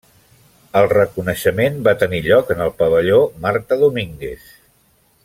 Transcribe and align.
El 0.79 0.87
reconeixement 0.93 1.77
va 1.89 1.95
tenir 2.05 2.23
lloc 2.29 2.51
en 2.57 2.65
el 2.69 2.75
Pavelló 2.81 3.23
Marta 3.45 3.79
Domínguez. 3.87 4.53